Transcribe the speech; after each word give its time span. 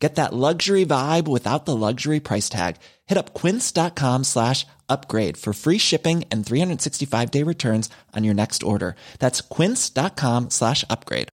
Get 0.00 0.14
that 0.14 0.32
luxury 0.32 0.86
vibe 0.86 1.28
without 1.28 1.66
the 1.66 1.76
luxury 1.76 2.20
price 2.20 2.48
tag. 2.48 2.76
Hit 3.06 3.18
up 3.18 3.34
quince.com 3.34 4.24
slash 4.24 4.66
upgrade 4.88 5.36
for 5.36 5.52
free 5.52 5.78
shipping 5.78 6.24
and 6.32 6.44
365 6.44 7.30
day 7.30 7.44
returns 7.44 7.90
on 8.16 8.24
your 8.24 8.34
next 8.34 8.62
order. 8.62 8.96
That's 9.18 9.42
quince.com 9.42 10.48
slash 10.50 10.84
upgrade. 10.88 11.28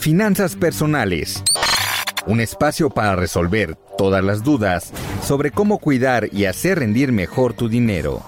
Finanzas 0.00 0.56
personales. 0.56 1.40
Un 2.26 2.40
espacio 2.40 2.90
para 2.90 3.14
resolver 3.14 3.76
todas 3.96 4.24
las 4.24 4.42
dudas 4.42 4.92
sobre 5.22 5.52
cómo 5.52 5.78
cuidar 5.78 6.28
y 6.32 6.46
hacer 6.46 6.80
rendir 6.80 7.12
mejor 7.12 7.54
tu 7.54 7.68
dinero. 7.68 8.24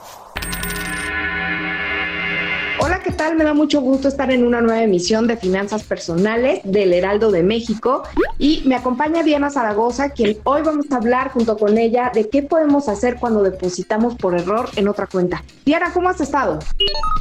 Tal? 3.14 3.36
Me 3.36 3.44
da 3.44 3.54
mucho 3.54 3.80
gusto 3.80 4.08
estar 4.08 4.30
en 4.30 4.44
una 4.44 4.60
nueva 4.60 4.82
emisión 4.82 5.26
de 5.26 5.36
Finanzas 5.36 5.84
Personales 5.84 6.60
del 6.64 6.92
Heraldo 6.92 7.30
de 7.30 7.42
México 7.42 8.02
y 8.38 8.62
me 8.66 8.74
acompaña 8.74 9.22
Diana 9.22 9.50
Zaragoza, 9.50 10.10
quien 10.10 10.38
hoy 10.44 10.62
vamos 10.62 10.86
a 10.90 10.96
hablar 10.96 11.30
junto 11.30 11.56
con 11.56 11.78
ella 11.78 12.10
de 12.12 12.28
qué 12.28 12.42
podemos 12.42 12.88
hacer 12.88 13.16
cuando 13.16 13.42
depositamos 13.42 14.16
por 14.16 14.34
error 14.34 14.68
en 14.76 14.88
otra 14.88 15.06
cuenta. 15.06 15.44
Diana, 15.64 15.92
¿cómo 15.92 16.08
has 16.08 16.20
estado? 16.20 16.58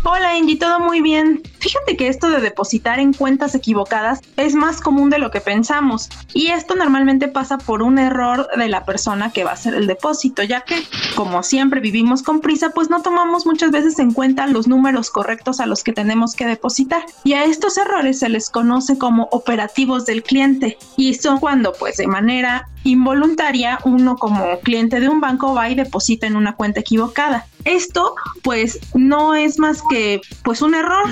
Hola 0.04 0.32
Angie, 0.32 0.58
todo 0.58 0.80
muy 0.80 1.02
bien. 1.02 1.42
Fíjate 1.60 1.96
que 1.96 2.08
esto 2.08 2.30
de 2.30 2.42
depositar 2.42 3.00
en 3.00 3.14
cuentas 3.14 3.56
equivocadas 3.56 4.20
es 4.36 4.54
más 4.56 4.82
común 4.82 5.10
de 5.10 5.20
lo 5.20 5.32
que 5.32 5.42
pensamos 5.42 6.10
y 6.34 6.48
esto 6.48 6.76
normalmente 6.76 7.28
pasa 7.28 7.58
por 7.58 7.82
un 7.82 8.00
error 8.00 8.48
de 8.58 8.68
la 8.68 8.84
persona 8.84 9.32
que 9.32 9.44
va 9.44 9.52
a 9.52 9.54
hacer 9.54 9.76
el 9.76 9.88
depósito, 9.88 10.44
ya 10.44 10.62
que 10.62 10.76
como 11.16 11.44
siempre 11.44 11.80
vivimos 11.80 12.24
con 12.24 12.42
prisa, 12.42 12.72
pues 12.72 12.90
no 12.90 13.02
tomamos 13.02 13.46
muchas 13.46 13.72
veces 13.72 14.00
en 14.00 14.12
cuenta 14.12 14.48
los 14.48 14.68
números 14.68 15.10
correctos 15.10 15.60
a 15.60 15.66
los 15.66 15.84
que 15.84 15.93
tenemos 15.94 16.36
que 16.36 16.46
depositar. 16.46 17.06
Y 17.24 17.34
a 17.34 17.46
estos 17.46 17.78
errores 17.78 18.20
se 18.20 18.30
les 18.30 18.50
conoce 18.50 18.98
como 18.98 19.28
operativos 19.32 20.06
del 20.06 20.24
cliente 20.24 20.78
y 20.98 21.14
son 21.16 21.40
cuando 21.40 21.74
pues 21.74 21.98
de 21.98 22.08
manera 22.08 22.68
involuntaria 22.84 23.80
uno 23.86 24.18
como 24.18 24.60
cliente 24.60 25.00
de 25.00 25.10
un 25.10 25.22
banco 25.22 25.54
va 25.54 25.70
y 25.70 25.76
deposita 25.76 26.28
en 26.28 26.36
una 26.36 26.56
cuenta 26.56 26.82
equivocada. 26.82 27.46
Esto 27.66 28.16
pues 28.42 28.80
no 28.94 29.36
es 29.36 29.58
más 29.58 29.82
que 29.90 30.20
pues 30.44 30.62
un 30.62 30.76
error 30.76 31.10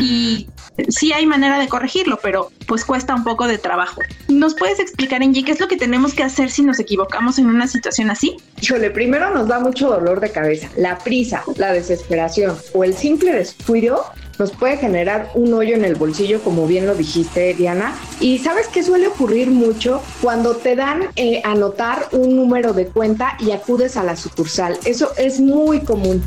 y 0.00 0.48
sí 0.88 1.12
hay 1.12 1.26
manera 1.26 1.58
de 1.58 1.68
corregirlo, 1.68 2.18
pero 2.22 2.50
pues 2.66 2.84
cuesta 2.84 3.14
un 3.14 3.24
poco 3.24 3.46
de 3.46 3.58
trabajo. 3.58 4.00
¿Nos 4.28 4.54
puedes 4.54 4.80
explicar, 4.80 5.22
Angie, 5.22 5.44
qué 5.44 5.52
es 5.52 5.60
lo 5.60 5.68
que 5.68 5.76
tenemos 5.76 6.14
que 6.14 6.22
hacer 6.22 6.50
si 6.50 6.62
nos 6.62 6.80
equivocamos 6.80 7.38
en 7.38 7.46
una 7.46 7.68
situación 7.68 8.10
así? 8.10 8.36
Híjole, 8.60 8.90
primero 8.90 9.32
nos 9.32 9.48
da 9.48 9.60
mucho 9.60 9.88
dolor 9.88 10.20
de 10.20 10.30
cabeza. 10.30 10.68
La 10.76 10.98
prisa, 10.98 11.44
la 11.56 11.72
desesperación 11.72 12.56
o 12.72 12.84
el 12.84 12.94
simple 12.94 13.32
descuido 13.32 14.04
nos 14.42 14.50
puede 14.50 14.76
generar 14.76 15.30
un 15.34 15.54
hoyo 15.54 15.76
en 15.76 15.84
el 15.84 15.94
bolsillo, 15.94 16.42
como 16.42 16.66
bien 16.66 16.84
lo 16.84 16.96
dijiste, 16.96 17.54
Diana. 17.54 17.94
Y 18.18 18.40
sabes 18.40 18.66
qué 18.66 18.82
suele 18.82 19.06
ocurrir 19.06 19.48
mucho 19.50 20.02
cuando 20.20 20.56
te 20.56 20.74
dan 20.74 21.04
eh, 21.14 21.40
anotar 21.44 22.08
un 22.10 22.34
número 22.34 22.72
de 22.72 22.86
cuenta 22.86 23.36
y 23.38 23.52
acudes 23.52 23.96
a 23.96 24.02
la 24.02 24.16
sucursal. 24.16 24.80
Eso 24.84 25.12
es 25.16 25.38
muy 25.38 25.78
común. 25.82 26.24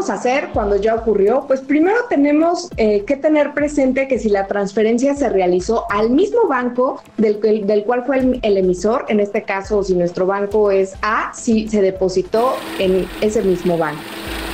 ¿Qué 0.00 0.06
podemos 0.06 0.10
hacer 0.10 0.48
cuando 0.54 0.76
ya 0.76 0.94
ocurrió? 0.94 1.44
Pues 1.46 1.60
primero 1.60 1.96
tenemos 2.08 2.70
eh, 2.76 3.04
que 3.04 3.16
tener 3.16 3.52
presente 3.52 4.08
que 4.08 4.18
si 4.18 4.30
la 4.30 4.46
transferencia 4.46 5.14
se 5.14 5.28
realizó 5.28 5.84
al 5.90 6.10
mismo 6.10 6.46
banco 6.48 7.02
del, 7.18 7.40
del 7.40 7.84
cual 7.84 8.04
fue 8.06 8.38
el, 8.40 8.56
emisor, 8.56 9.04
en 9.08 9.20
este 9.20 9.42
caso, 9.42 9.82
si 9.82 9.94
nuestro 9.94 10.26
banco 10.26 10.70
es 10.70 10.94
A, 11.02 11.32
si 11.34 11.68
se 11.68 11.82
depositó 11.82 12.54
en 12.78 13.06
ese 13.20 13.42
mismo 13.42 13.76
banco. 13.76 14.00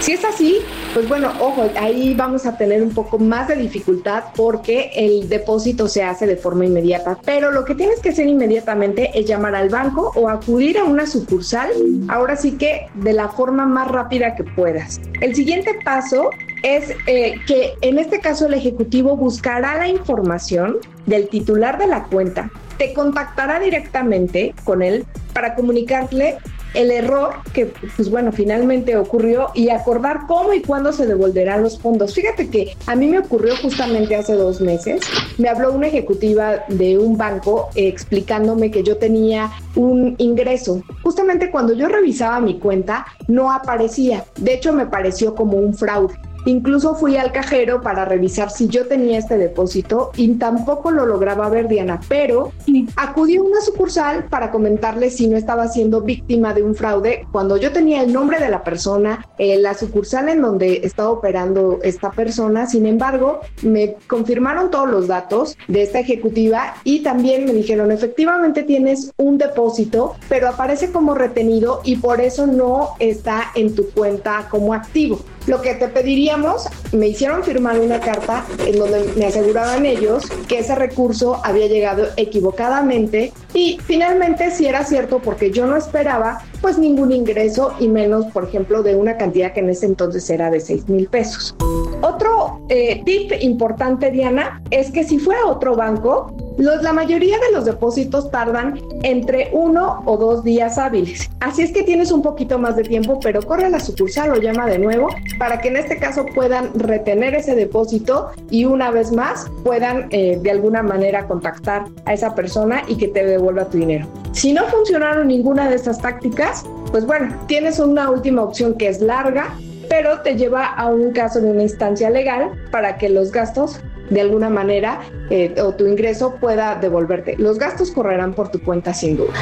Si 0.00 0.12
es 0.12 0.24
así, 0.24 0.58
pues 0.94 1.08
bueno, 1.08 1.32
ojo, 1.40 1.68
ahí 1.80 2.14
vamos 2.14 2.46
a 2.46 2.56
tener 2.56 2.82
un 2.82 2.90
poco 2.94 3.18
más 3.18 3.48
de 3.48 3.56
dificultad 3.56 4.24
porque 4.36 4.90
el 4.94 5.28
depósito 5.28 5.88
se 5.88 6.02
hace 6.02 6.26
de 6.26 6.36
forma 6.36 6.64
inmediata, 6.64 7.18
pero 7.24 7.50
lo 7.50 7.64
que 7.64 7.74
tienes 7.74 8.00
que 8.00 8.10
hacer 8.10 8.26
inmediatamente 8.26 9.10
es 9.14 9.26
llamar 9.26 9.54
al 9.56 9.68
banco 9.68 10.12
o 10.14 10.28
acudir 10.28 10.78
a 10.78 10.84
una 10.84 11.06
sucursal, 11.06 11.70
ahora 12.08 12.36
sí 12.36 12.52
que 12.52 12.86
de 12.94 13.12
la 13.14 13.28
forma 13.30 13.66
más 13.66 13.88
rápida 13.88 14.36
que 14.36 14.44
puedas. 14.44 15.00
El 15.20 15.34
siguiente 15.34 15.76
paso 15.84 16.30
es 16.62 16.90
eh, 17.06 17.34
que 17.46 17.74
en 17.80 17.98
este 17.98 18.20
caso 18.20 18.46
el 18.46 18.54
ejecutivo 18.54 19.16
buscará 19.16 19.76
la 19.76 19.88
información 19.88 20.76
del 21.06 21.28
titular 21.28 21.78
de 21.78 21.88
la 21.88 22.04
cuenta, 22.04 22.50
te 22.78 22.92
contactará 22.92 23.58
directamente 23.58 24.54
con 24.64 24.82
él 24.82 25.04
para 25.32 25.54
comunicarle 25.54 26.38
el 26.76 26.91
error 26.91 27.37
que, 27.53 27.72
pues 27.97 28.10
bueno, 28.10 28.31
finalmente 28.32 28.97
ocurrió 28.97 29.48
y 29.54 29.70
acordar 29.70 30.26
cómo 30.28 30.53
y 30.53 30.60
cuándo 30.60 30.92
se 30.92 31.06
devolverán 31.06 31.62
los 31.62 31.78
fondos. 31.78 32.14
Fíjate 32.14 32.48
que 32.50 32.76
a 32.87 32.94
mí 32.94 33.09
me 33.09 33.19
ocurrió 33.19 33.56
justamente 33.56 34.14
hace 34.14 34.34
dos 34.34 34.60
meses. 34.60 35.00
Me 35.38 35.48
habló 35.48 35.72
una 35.72 35.88
ejecutiva 35.88 36.65
de 36.69 36.98
un 36.98 37.16
banco 37.16 37.70
explicándome 37.75 38.70
que 38.70 38.82
yo 38.82 38.98
tenía 38.98 39.50
un 39.75 40.15
ingreso. 40.19 40.82
Justamente 41.03 41.50
cuando 41.50 41.72
yo 41.72 41.88
revisaba 41.88 42.41
mi 42.41 42.59
cuenta, 42.59 43.06
no 43.26 43.50
aparecía. 43.50 44.25
De 44.36 44.54
hecho, 44.54 44.72
me 44.72 44.86
pareció 44.86 45.34
como 45.34 45.56
un 45.56 45.75
fraude. 45.75 46.15
Incluso 46.46 46.94
fui 46.94 47.16
al 47.16 47.32
cajero 47.32 47.80
para 47.80 48.04
revisar 48.04 48.50
si 48.50 48.68
yo 48.68 48.86
tenía 48.86 49.18
este 49.18 49.36
depósito 49.36 50.12
y 50.16 50.32
tampoco 50.34 50.92
lo 50.92 51.04
lograba 51.04 51.48
ver 51.48 51.66
Diana, 51.66 51.98
pero 52.08 52.52
acudí 52.94 53.36
a 53.36 53.42
una 53.42 53.60
sucursal 53.60 54.26
para 54.26 54.52
comentarle 54.52 55.10
si 55.10 55.26
no 55.26 55.36
estaba 55.36 55.66
siendo 55.66 56.02
víctima 56.02 56.54
de 56.54 56.62
un 56.62 56.76
fraude 56.76 57.26
cuando 57.32 57.56
yo 57.56 57.72
tenía 57.72 58.00
el 58.00 58.12
nombre 58.12 58.38
de 58.38 58.48
la 58.48 58.62
persona, 58.62 59.26
eh, 59.38 59.58
la 59.58 59.74
sucursal 59.74 60.28
en 60.28 60.40
donde 60.40 60.82
estaba 60.84 61.10
operando 61.10 61.80
esta 61.82 62.12
persona. 62.12 62.68
Sin 62.68 62.86
embargo, 62.86 63.40
me 63.62 63.96
confirmaron 64.06 64.70
todos 64.70 64.88
los 64.88 65.08
datos 65.08 65.58
de 65.66 65.82
esta 65.82 65.98
ejecutiva 65.98 66.74
y 66.84 67.00
también 67.00 67.44
me 67.44 67.54
dijeron, 67.54 67.90
efectivamente 67.90 68.62
tienes 68.62 69.12
un 69.16 69.36
depósito, 69.36 70.14
pero 70.28 70.48
aparece 70.48 70.92
como 70.92 71.14
retenido 71.14 71.80
y 71.82 71.96
por 71.96 72.20
eso 72.20 72.46
no 72.46 72.90
está 73.00 73.50
en 73.56 73.74
tu 73.74 73.90
cuenta 73.90 74.46
como 74.48 74.72
activo. 74.72 75.18
Lo 75.46 75.62
que 75.62 75.74
te 75.74 75.88
pediríamos, 75.88 76.66
me 76.92 77.08
hicieron 77.08 77.44
firmar 77.44 77.78
una 77.78 78.00
carta 78.00 78.44
en 78.66 78.78
donde 78.78 79.12
me 79.16 79.26
aseguraban 79.26 79.86
ellos 79.86 80.24
que 80.48 80.58
ese 80.58 80.74
recurso 80.74 81.40
había 81.44 81.68
llegado 81.68 82.08
equivocadamente 82.16 83.32
y 83.54 83.78
finalmente 83.84 84.50
si 84.50 84.66
era 84.66 84.84
cierto 84.84 85.20
porque 85.20 85.52
yo 85.52 85.66
no 85.66 85.76
esperaba 85.76 86.42
pues 86.60 86.78
ningún 86.78 87.12
ingreso 87.12 87.74
y 87.78 87.88
menos 87.88 88.26
por 88.26 88.44
ejemplo 88.44 88.82
de 88.82 88.96
una 88.96 89.16
cantidad 89.16 89.52
que 89.52 89.60
en 89.60 89.70
ese 89.70 89.86
entonces 89.86 90.28
era 90.30 90.50
de 90.50 90.60
6 90.60 90.88
mil 90.88 91.06
pesos. 91.06 91.54
Otro 92.02 92.60
eh, 92.68 93.02
tip 93.04 93.32
importante 93.40 94.10
Diana 94.10 94.62
es 94.70 94.90
que 94.90 95.04
si 95.04 95.18
fue 95.18 95.34
a 95.36 95.46
otro 95.46 95.76
banco 95.76 96.34
la 96.58 96.92
mayoría 96.92 97.36
de 97.38 97.52
los 97.52 97.64
depósitos 97.64 98.30
tardan 98.30 98.80
entre 99.02 99.50
uno 99.52 100.02
o 100.06 100.16
dos 100.16 100.42
días 100.42 100.78
hábiles. 100.78 101.30
Así 101.40 101.62
es 101.62 101.72
que 101.72 101.82
tienes 101.82 102.10
un 102.10 102.22
poquito 102.22 102.58
más 102.58 102.76
de 102.76 102.82
tiempo, 102.82 103.20
pero 103.20 103.42
corre 103.42 103.66
a 103.66 103.68
la 103.68 103.80
sucursal 103.80 104.30
o 104.32 104.36
llama 104.36 104.66
de 104.66 104.78
nuevo 104.78 105.08
para 105.38 105.60
que 105.60 105.68
en 105.68 105.76
este 105.76 105.98
caso 105.98 106.24
puedan 106.34 106.72
retener 106.78 107.34
ese 107.34 107.54
depósito 107.54 108.30
y 108.50 108.64
una 108.64 108.90
vez 108.90 109.12
más 109.12 109.46
puedan 109.64 110.08
eh, 110.10 110.38
de 110.40 110.50
alguna 110.50 110.82
manera 110.82 111.26
contactar 111.26 111.84
a 112.06 112.14
esa 112.14 112.34
persona 112.34 112.82
y 112.88 112.96
que 112.96 113.08
te 113.08 113.24
devuelva 113.24 113.66
tu 113.66 113.78
dinero. 113.78 114.06
Si 114.32 114.52
no 114.52 114.64
funcionaron 114.64 115.28
ninguna 115.28 115.68
de 115.68 115.76
estas 115.76 116.00
tácticas, 116.00 116.64
pues 116.91 117.06
bueno, 117.06 117.34
tienes 117.47 117.78
una 117.78 118.10
última 118.10 118.42
opción 118.42 118.74
que 118.74 118.88
es 118.88 119.00
larga, 119.00 119.54
pero 119.88 120.21
te 120.22 120.36
lleva 120.36 120.66
a 120.66 120.86
un 120.86 121.12
caso 121.12 121.41
de 121.41 121.48
una 121.48 121.62
instancia 121.62 122.10
legal 122.10 122.50
para 122.71 122.98
que 122.98 123.09
los 123.09 123.33
gastos 123.33 123.80
de 124.10 124.20
alguna 124.20 124.50
manera 124.50 125.00
eh, 125.30 125.54
o 125.60 125.74
tu 125.74 125.86
ingreso 125.86 126.36
pueda 126.36 126.76
devolverte. 126.76 127.36
Los 127.38 127.58
gastos 127.58 127.91
correrán 127.91 128.34
por 128.34 128.50
tu 128.50 128.60
cuenta 128.60 128.94
sin 128.94 129.16
duda. 129.16 129.32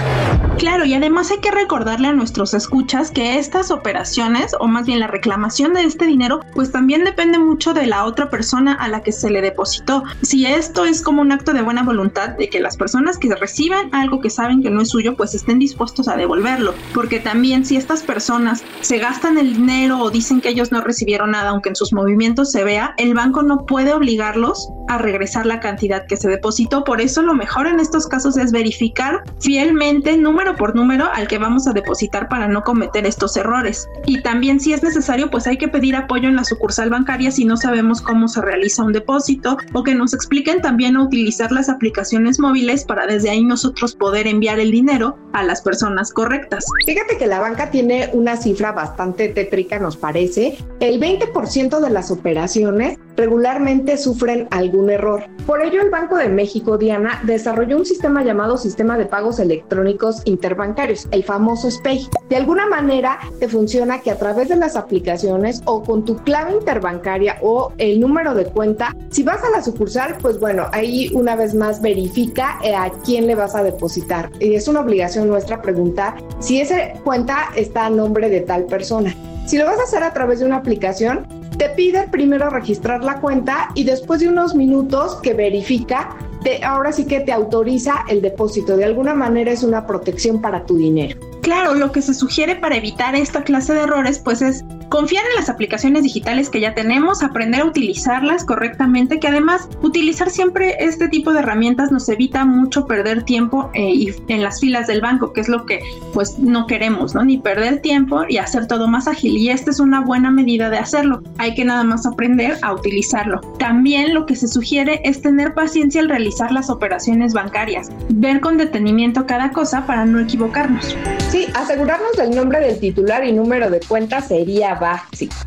Claro, 0.58 0.84
y 0.84 0.94
además 0.94 1.30
hay 1.30 1.38
que 1.38 1.50
recordarle 1.50 2.08
a 2.08 2.12
nuestros 2.12 2.54
escuchas 2.54 3.10
que 3.10 3.38
estas 3.38 3.70
operaciones, 3.70 4.54
o 4.58 4.66
más 4.66 4.86
bien 4.86 5.00
la 5.00 5.08
reclamación 5.08 5.74
de 5.74 5.82
este 5.82 6.06
dinero, 6.06 6.40
pues 6.54 6.72
también 6.72 7.04
depende 7.04 7.38
mucho 7.38 7.74
de 7.74 7.86
la 7.86 8.04
otra 8.04 8.30
persona 8.30 8.72
a 8.74 8.88
la 8.88 9.02
que 9.02 9.12
se 9.12 9.30
le 9.30 9.42
depositó. 9.42 10.04
Si 10.22 10.46
esto 10.46 10.84
es 10.84 11.02
como 11.02 11.22
un 11.22 11.32
acto 11.32 11.52
de 11.52 11.62
buena 11.62 11.82
voluntad 11.82 12.30
de 12.30 12.48
que 12.48 12.60
las 12.60 12.76
personas 12.76 13.18
que 13.18 13.34
reciban 13.34 13.92
algo 13.92 14.20
que 14.20 14.30
saben 14.30 14.62
que 14.62 14.70
no 14.70 14.80
es 14.80 14.90
suyo, 14.90 15.16
pues 15.16 15.34
estén 15.34 15.58
dispuestos 15.58 16.08
a 16.08 16.16
devolverlo. 16.16 16.74
Porque 16.94 17.20
también 17.20 17.64
si 17.64 17.76
estas 17.76 18.02
personas 18.02 18.62
se 18.80 18.98
gastan 18.98 19.38
el 19.38 19.54
dinero 19.54 19.98
o 19.98 20.10
dicen 20.10 20.40
que 20.40 20.50
ellos 20.50 20.72
no 20.72 20.80
recibieron 20.80 21.32
nada, 21.32 21.50
aunque 21.50 21.70
en 21.70 21.76
sus 21.76 21.92
movimientos 21.92 22.52
se 22.52 22.64
vea, 22.64 22.94
el 22.96 23.14
banco 23.14 23.42
no 23.42 23.66
puede 23.66 23.92
obligarlos 23.92 24.53
a 24.88 24.98
regresar 24.98 25.46
la 25.46 25.60
cantidad 25.60 26.06
que 26.06 26.16
se 26.16 26.28
depositó. 26.28 26.84
Por 26.84 27.00
eso 27.00 27.22
lo 27.22 27.34
mejor 27.34 27.66
en 27.66 27.80
estos 27.80 28.06
casos 28.06 28.36
es 28.36 28.52
verificar 28.52 29.22
fielmente 29.40 30.16
número 30.16 30.56
por 30.56 30.74
número 30.74 31.06
al 31.12 31.28
que 31.28 31.38
vamos 31.38 31.66
a 31.66 31.72
depositar 31.72 32.28
para 32.28 32.48
no 32.48 32.62
cometer 32.62 33.06
estos 33.06 33.36
errores. 33.36 33.88
Y 34.06 34.22
también 34.22 34.60
si 34.60 34.72
es 34.72 34.82
necesario, 34.82 35.30
pues 35.30 35.46
hay 35.46 35.56
que 35.56 35.68
pedir 35.68 35.96
apoyo 35.96 36.28
en 36.28 36.36
la 36.36 36.44
sucursal 36.44 36.90
bancaria 36.90 37.30
si 37.30 37.44
no 37.44 37.56
sabemos 37.56 38.00
cómo 38.00 38.28
se 38.28 38.42
realiza 38.42 38.84
un 38.84 38.92
depósito 38.92 39.56
o 39.72 39.82
que 39.82 39.94
nos 39.94 40.14
expliquen 40.14 40.60
también 40.60 40.96
a 40.96 41.04
utilizar 41.04 41.52
las 41.52 41.68
aplicaciones 41.68 42.38
móviles 42.38 42.84
para 42.84 43.06
desde 43.06 43.30
ahí 43.30 43.44
nosotros 43.44 43.94
poder 43.94 44.26
enviar 44.26 44.58
el 44.58 44.70
dinero 44.70 45.16
a 45.32 45.42
las 45.42 45.62
personas 45.62 46.12
correctas. 46.12 46.66
Fíjate 46.86 47.18
que 47.18 47.26
la 47.26 47.40
banca 47.40 47.70
tiene 47.70 48.10
una 48.12 48.36
cifra 48.36 48.72
bastante 48.72 49.28
tétrica, 49.28 49.78
nos 49.78 49.96
parece. 49.96 50.56
El 50.80 51.00
20% 51.00 51.80
de 51.80 51.90
las 51.90 52.10
operaciones 52.10 52.98
regularmente 53.16 53.96
sufren 53.96 54.48
algún 54.50 54.90
error. 54.90 55.24
Por 55.46 55.62
ello, 55.62 55.82
el 55.82 55.90
Banco 55.90 56.16
de 56.16 56.28
México, 56.28 56.78
Diana, 56.78 57.20
desarrolló 57.24 57.76
un 57.76 57.84
sistema 57.84 58.24
llamado 58.24 58.56
Sistema 58.56 58.96
de 58.96 59.06
Pagos 59.06 59.38
Electrónicos 59.38 60.22
Interbancarios, 60.24 61.06
el 61.10 61.24
famoso 61.24 61.70
SPEI. 61.70 62.08
De 62.28 62.36
alguna 62.36 62.66
manera, 62.66 63.18
te 63.38 63.48
funciona 63.48 64.00
que 64.00 64.10
a 64.10 64.18
través 64.18 64.48
de 64.48 64.56
las 64.56 64.76
aplicaciones 64.76 65.62
o 65.66 65.82
con 65.82 66.04
tu 66.04 66.16
clave 66.16 66.52
interbancaria 66.52 67.36
o 67.42 67.72
el 67.78 68.00
número 68.00 68.34
de 68.34 68.46
cuenta, 68.46 68.96
si 69.10 69.22
vas 69.22 69.42
a 69.44 69.50
la 69.50 69.62
sucursal, 69.62 70.16
pues 70.20 70.40
bueno, 70.40 70.66
ahí 70.72 71.10
una 71.14 71.36
vez 71.36 71.54
más 71.54 71.82
verifica 71.82 72.58
eh, 72.62 72.74
a 72.74 72.90
quién 73.04 73.26
le 73.26 73.34
vas 73.34 73.54
a 73.54 73.62
depositar. 73.62 74.30
Y 74.40 74.54
es 74.54 74.68
una 74.68 74.80
obligación 74.80 75.28
nuestra 75.28 75.62
preguntar 75.62 76.16
si 76.38 76.60
esa 76.60 76.92
cuenta 77.04 77.50
está 77.54 77.86
a 77.86 77.90
nombre 77.90 78.28
de 78.28 78.40
tal 78.40 78.64
persona. 78.64 79.14
Si 79.46 79.58
lo 79.58 79.66
vas 79.66 79.78
a 79.78 79.82
hacer 79.82 80.02
a 80.02 80.14
través 80.14 80.40
de 80.40 80.46
una 80.46 80.56
aplicación, 80.56 81.26
te 81.56 81.68
pide 81.70 82.08
primero 82.08 82.50
registrar 82.50 83.02
la 83.04 83.20
cuenta 83.20 83.70
y 83.74 83.84
después 83.84 84.20
de 84.20 84.28
unos 84.28 84.54
minutos 84.54 85.16
que 85.16 85.34
verifica, 85.34 86.16
ahora 86.64 86.92
sí 86.92 87.06
que 87.06 87.20
te 87.20 87.32
autoriza 87.32 88.04
el 88.08 88.20
depósito. 88.20 88.76
De 88.76 88.84
alguna 88.84 89.14
manera 89.14 89.50
es 89.50 89.62
una 89.62 89.86
protección 89.86 90.40
para 90.40 90.66
tu 90.66 90.76
dinero. 90.76 91.18
Claro, 91.42 91.74
lo 91.74 91.92
que 91.92 92.02
se 92.02 92.14
sugiere 92.14 92.56
para 92.56 92.76
evitar 92.76 93.14
esta 93.14 93.44
clase 93.44 93.74
de 93.74 93.82
errores 93.82 94.18
pues 94.18 94.42
es 94.42 94.64
confiar 94.94 95.24
en 95.28 95.34
las 95.34 95.48
aplicaciones 95.48 96.04
digitales 96.04 96.48
que 96.48 96.60
ya 96.60 96.72
tenemos, 96.72 97.24
aprender 97.24 97.62
a 97.62 97.64
utilizarlas 97.64 98.44
correctamente, 98.44 99.18
que 99.18 99.26
además 99.26 99.68
utilizar 99.82 100.30
siempre 100.30 100.76
este 100.78 101.08
tipo 101.08 101.32
de 101.32 101.40
herramientas 101.40 101.90
nos 101.90 102.08
evita 102.08 102.44
mucho 102.44 102.86
perder 102.86 103.24
tiempo 103.24 103.72
eh, 103.74 104.14
en 104.28 104.42
las 104.44 104.60
filas 104.60 104.86
del 104.86 105.00
banco, 105.00 105.32
que 105.32 105.40
es 105.40 105.48
lo 105.48 105.66
que 105.66 105.80
pues 106.12 106.38
no 106.38 106.68
queremos, 106.68 107.12
¿no? 107.12 107.24
Ni 107.24 107.38
perder 107.38 107.80
tiempo 107.80 108.22
y 108.28 108.36
hacer 108.36 108.68
todo 108.68 108.86
más 108.86 109.08
ágil. 109.08 109.36
Y 109.36 109.50
esta 109.50 109.72
es 109.72 109.80
una 109.80 110.00
buena 110.00 110.30
medida 110.30 110.70
de 110.70 110.78
hacerlo. 110.78 111.24
Hay 111.38 111.56
que 111.56 111.64
nada 111.64 111.82
más 111.82 112.06
aprender 112.06 112.56
a 112.62 112.72
utilizarlo. 112.72 113.40
También 113.58 114.14
lo 114.14 114.26
que 114.26 114.36
se 114.36 114.46
sugiere 114.46 115.00
es 115.02 115.20
tener 115.20 115.54
paciencia 115.54 116.02
al 116.02 116.08
realizar 116.08 116.52
las 116.52 116.70
operaciones 116.70 117.34
bancarias, 117.34 117.90
ver 118.10 118.40
con 118.40 118.58
detenimiento 118.58 119.26
cada 119.26 119.50
cosa 119.50 119.86
para 119.86 120.04
no 120.04 120.20
equivocarnos. 120.20 120.96
Sí, 121.30 121.48
asegurarnos 121.54 122.12
del 122.16 122.30
nombre 122.30 122.60
del 122.60 122.78
titular 122.78 123.24
y 123.24 123.32
número 123.32 123.70
de 123.70 123.80
cuenta 123.80 124.20
sería 124.20 124.76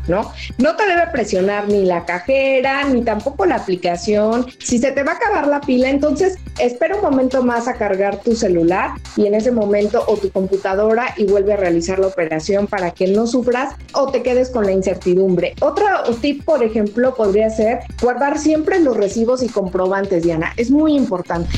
¿no? 0.06 0.32
No 0.58 0.76
te 0.76 0.86
debe 0.86 1.06
presionar 1.12 1.68
ni 1.68 1.84
la 1.84 2.04
cajera, 2.04 2.84
ni 2.84 3.02
tampoco 3.02 3.46
la 3.46 3.56
aplicación. 3.56 4.46
Si 4.58 4.78
se 4.78 4.92
te 4.92 5.02
va 5.02 5.12
a 5.12 5.16
acabar 5.16 5.46
la 5.46 5.60
pila, 5.60 5.90
entonces 5.90 6.36
espera 6.58 6.96
un 6.96 7.02
momento 7.02 7.42
más 7.42 7.68
a 7.68 7.74
cargar 7.74 8.20
tu 8.20 8.34
celular 8.34 8.92
y 9.16 9.26
en 9.26 9.34
ese 9.34 9.50
momento 9.50 10.04
o 10.06 10.16
tu 10.16 10.30
computadora 10.30 11.14
y 11.16 11.24
vuelve 11.24 11.52
a 11.52 11.56
realizar 11.56 11.98
la 11.98 12.08
operación 12.08 12.66
para 12.66 12.90
que 12.90 13.08
no 13.08 13.26
sufras 13.26 13.74
o 13.94 14.10
te 14.10 14.22
quedes 14.22 14.50
con 14.50 14.64
la 14.64 14.72
incertidumbre. 14.72 15.54
Otro 15.60 15.86
tip, 16.20 16.44
por 16.44 16.62
ejemplo, 16.62 17.14
podría 17.14 17.50
ser 17.50 17.80
guardar 18.02 18.38
siempre 18.38 18.80
los 18.80 18.96
recibos 18.96 19.42
y 19.42 19.48
comprobantes, 19.48 20.22
Diana. 20.22 20.52
Es 20.56 20.70
muy 20.70 20.94
importante. 20.94 21.50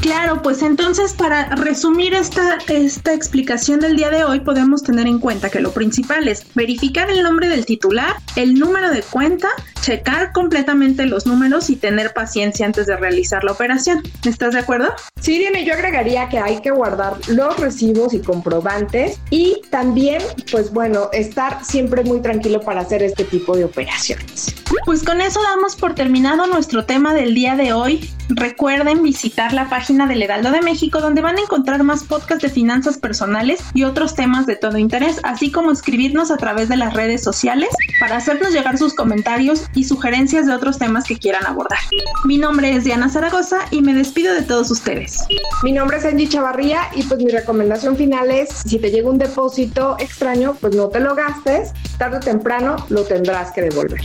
Claro, 0.00 0.42
pues 0.42 0.62
entonces 0.62 1.12
para 1.12 1.56
resumir 1.56 2.14
esta, 2.14 2.58
esta 2.68 3.12
explicación 3.12 3.80
del 3.80 3.96
día 3.96 4.10
de 4.10 4.22
hoy 4.22 4.40
podemos 4.40 4.82
tener 4.82 5.08
en 5.08 5.18
cuenta 5.18 5.50
que 5.50 5.60
lo 5.60 5.72
principal 5.72 6.28
es 6.28 6.46
verificar 6.54 7.10
el 7.10 7.22
nombre 7.22 7.48
del 7.48 7.66
titular, 7.66 8.16
el 8.36 8.54
número 8.54 8.90
de 8.90 9.02
cuenta, 9.02 9.48
checar 9.88 10.32
completamente 10.32 11.06
los 11.06 11.24
números 11.24 11.70
y 11.70 11.76
tener 11.76 12.12
paciencia 12.12 12.66
antes 12.66 12.86
de 12.86 12.96
realizar 12.98 13.42
la 13.42 13.52
operación. 13.52 14.02
¿Estás 14.26 14.52
de 14.52 14.60
acuerdo? 14.60 14.92
Sí, 15.18 15.38
Diana, 15.38 15.60
yo 15.60 15.72
agregaría 15.72 16.28
que 16.28 16.38
hay 16.38 16.60
que 16.60 16.70
guardar 16.70 17.16
los 17.28 17.58
recibos 17.58 18.12
y 18.12 18.20
comprobantes 18.20 19.18
y 19.30 19.62
también, 19.70 20.20
pues 20.52 20.74
bueno, 20.74 21.08
estar 21.14 21.64
siempre 21.64 22.04
muy 22.04 22.20
tranquilo 22.20 22.60
para 22.60 22.82
hacer 22.82 23.02
este 23.02 23.24
tipo 23.24 23.56
de 23.56 23.64
operaciones. 23.64 24.54
Pues 24.84 25.02
con 25.02 25.22
eso 25.22 25.40
damos 25.42 25.74
por 25.74 25.94
terminado 25.94 26.46
nuestro 26.46 26.84
tema 26.84 27.14
del 27.14 27.34
día 27.34 27.56
de 27.56 27.72
hoy. 27.72 28.10
Recuerden 28.28 29.02
visitar 29.02 29.54
la 29.54 29.70
página 29.70 30.06
del 30.06 30.22
Heraldo 30.22 30.50
de 30.50 30.60
México 30.60 31.00
donde 31.00 31.22
van 31.22 31.38
a 31.38 31.40
encontrar 31.40 31.82
más 31.82 32.04
podcasts 32.04 32.42
de 32.42 32.50
finanzas 32.50 32.98
personales 32.98 33.60
y 33.72 33.84
otros 33.84 34.14
temas 34.14 34.44
de 34.44 34.56
todo 34.56 34.76
interés, 34.76 35.18
así 35.22 35.50
como 35.50 35.70
escribirnos 35.70 36.30
a 36.30 36.36
través 36.36 36.68
de 36.68 36.76
las 36.76 36.92
redes 36.92 37.22
sociales 37.22 37.70
para 38.00 38.18
hacernos 38.18 38.52
llegar 38.52 38.76
sus 38.76 38.94
comentarios 38.94 39.64
y 39.78 39.84
sugerencias 39.84 40.46
de 40.46 40.52
otros 40.52 40.76
temas 40.76 41.04
que 41.04 41.16
quieran 41.16 41.46
abordar. 41.46 41.78
Mi 42.24 42.36
nombre 42.36 42.74
es 42.74 42.82
Diana 42.82 43.08
Zaragoza 43.08 43.60
y 43.70 43.80
me 43.80 43.94
despido 43.94 44.34
de 44.34 44.42
todos 44.42 44.72
ustedes. 44.72 45.24
Mi 45.62 45.70
nombre 45.70 45.98
es 45.98 46.04
Angie 46.04 46.28
Chavarría 46.28 46.80
y 46.96 47.04
pues 47.04 47.22
mi 47.22 47.30
recomendación 47.30 47.96
final 47.96 48.28
es 48.32 48.48
si 48.48 48.80
te 48.80 48.90
llega 48.90 49.08
un 49.08 49.18
depósito 49.18 49.96
extraño, 50.00 50.56
pues 50.60 50.74
no 50.74 50.88
te 50.88 50.98
lo 50.98 51.14
gastes, 51.14 51.72
tarde 51.96 52.16
o 52.16 52.20
temprano 52.20 52.76
lo 52.88 53.04
tendrás 53.04 53.52
que 53.52 53.62
devolver. 53.62 54.00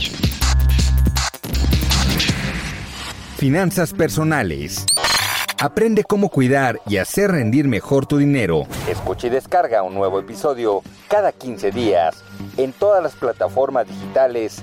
Finanzas 3.36 3.92
personales. 3.92 4.86
Aprende 5.60 6.04
cómo 6.04 6.28
cuidar 6.28 6.80
y 6.86 6.98
hacer 6.98 7.30
rendir 7.30 7.66
mejor 7.66 8.06
tu 8.06 8.18
dinero. 8.18 8.66
Escucha 8.88 9.26
y 9.26 9.30
descarga 9.30 9.82
un 9.82 9.94
nuevo 9.94 10.20
episodio 10.20 10.82
cada 11.08 11.32
15 11.32 11.70
días 11.70 12.22
en 12.56 12.72
todas 12.72 13.02
las 13.02 13.14
plataformas 13.14 13.88
digitales 13.88 14.62